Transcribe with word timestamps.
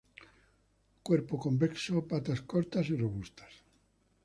Cuerpo 1.07 1.35
convexo, 1.45 1.95
patas 2.11 2.39
cortas 2.51 2.89
y 2.89 2.95
robustas. 3.03 3.53